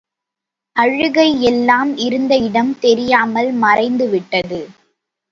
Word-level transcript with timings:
அழுகை 0.75 1.41
எல்லாம் 1.41 1.97
இருந்த 1.97 2.33
இடம் 2.37 2.79
தெரியாமல் 2.79 3.51
மறைந்து 3.57 4.07
விட்டது. 4.09 4.61